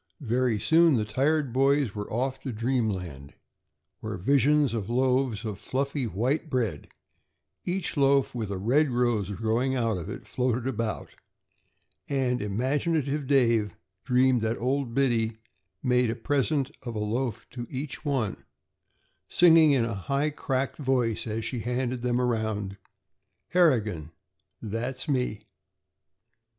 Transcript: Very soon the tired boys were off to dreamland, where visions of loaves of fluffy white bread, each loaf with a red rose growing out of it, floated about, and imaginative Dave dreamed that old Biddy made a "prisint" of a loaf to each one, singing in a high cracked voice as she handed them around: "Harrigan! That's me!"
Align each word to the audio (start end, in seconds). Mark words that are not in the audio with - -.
Very 0.21 0.59
soon 0.59 0.95
the 0.97 1.05
tired 1.05 1.53
boys 1.53 1.93
were 1.93 2.11
off 2.11 2.39
to 2.39 2.51
dreamland, 2.51 3.35
where 3.99 4.17
visions 4.17 4.73
of 4.73 4.89
loaves 4.89 5.45
of 5.45 5.59
fluffy 5.59 6.07
white 6.07 6.49
bread, 6.49 6.87
each 7.65 7.95
loaf 7.95 8.33
with 8.33 8.49
a 8.49 8.57
red 8.57 8.89
rose 8.89 9.29
growing 9.29 9.75
out 9.75 9.99
of 9.99 10.09
it, 10.09 10.27
floated 10.27 10.65
about, 10.65 11.13
and 12.09 12.41
imaginative 12.41 13.27
Dave 13.27 13.77
dreamed 14.03 14.41
that 14.41 14.57
old 14.57 14.95
Biddy 14.95 15.35
made 15.83 16.09
a 16.09 16.15
"prisint" 16.15 16.71
of 16.81 16.95
a 16.95 16.99
loaf 16.99 17.47
to 17.51 17.67
each 17.69 18.03
one, 18.03 18.43
singing 19.29 19.71
in 19.71 19.85
a 19.85 19.93
high 19.93 20.31
cracked 20.31 20.77
voice 20.77 21.27
as 21.27 21.45
she 21.45 21.59
handed 21.59 22.01
them 22.01 22.19
around: 22.19 22.79
"Harrigan! 23.49 24.09
That's 24.63 25.07
me!" 25.07 25.43